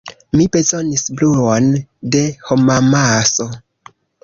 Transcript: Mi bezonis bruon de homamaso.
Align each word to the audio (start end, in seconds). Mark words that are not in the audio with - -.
Mi 0.37 0.45
bezonis 0.53 1.03
bruon 1.19 1.69
de 2.17 2.23
homamaso. 2.49 3.49